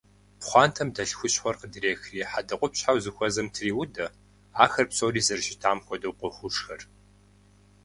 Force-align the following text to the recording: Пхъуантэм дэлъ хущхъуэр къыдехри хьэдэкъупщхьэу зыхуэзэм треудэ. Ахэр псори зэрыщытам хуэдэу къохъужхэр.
Пхъуантэм 0.39 0.89
дэлъ 0.95 1.13
хущхъуэр 1.17 1.55
къыдехри 1.59 2.21
хьэдэкъупщхьэу 2.31 2.97
зыхуэзэм 3.03 3.47
треудэ. 3.53 4.07
Ахэр 4.63 4.85
псори 4.89 5.21
зэрыщытам 5.27 5.77
хуэдэу 5.85 6.17
къохъужхэр. 6.19 6.81